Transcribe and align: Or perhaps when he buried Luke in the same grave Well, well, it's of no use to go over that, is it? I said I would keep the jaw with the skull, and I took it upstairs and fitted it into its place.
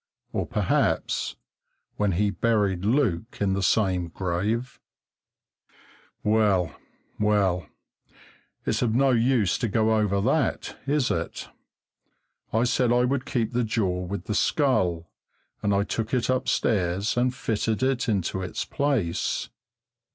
Or 0.33 0.47
perhaps 0.47 1.35
when 1.97 2.13
he 2.13 2.31
buried 2.31 2.83
Luke 2.83 3.37
in 3.39 3.53
the 3.53 3.61
same 3.61 4.07
grave 4.07 4.79
Well, 6.23 6.75
well, 7.19 7.67
it's 8.65 8.81
of 8.81 8.95
no 8.95 9.11
use 9.11 9.59
to 9.59 9.67
go 9.67 9.95
over 9.95 10.19
that, 10.19 10.75
is 10.87 11.11
it? 11.11 11.49
I 12.51 12.63
said 12.63 12.91
I 12.91 13.05
would 13.05 13.27
keep 13.27 13.51
the 13.51 13.63
jaw 13.63 14.01
with 14.03 14.23
the 14.25 14.33
skull, 14.33 15.11
and 15.61 15.71
I 15.71 15.83
took 15.83 16.15
it 16.15 16.29
upstairs 16.31 17.15
and 17.15 17.31
fitted 17.31 17.83
it 17.83 18.09
into 18.09 18.41
its 18.41 18.65
place. 18.65 19.51